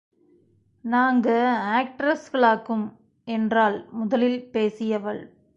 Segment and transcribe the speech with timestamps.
[0.85, 1.27] நாங்க
[1.75, 2.87] ஆக்ட்ரஸ்களாக்கும்!
[3.27, 5.23] என்றாள் முதலில் பேசியவள்.